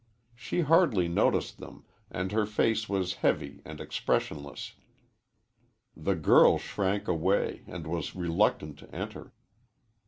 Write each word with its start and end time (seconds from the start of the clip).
She 0.33 0.61
hardly 0.61 1.07
noticed 1.07 1.59
them, 1.59 1.85
and 2.09 2.31
her 2.31 2.47
face 2.47 2.89
was 2.89 3.13
heavy 3.21 3.61
and 3.63 3.79
expressionless. 3.79 4.73
The 5.95 6.15
girl 6.15 6.57
shrank 6.57 7.07
away 7.07 7.61
and 7.67 7.85
was 7.85 8.15
reluctant 8.15 8.79
to 8.79 8.95
enter. 8.95 9.31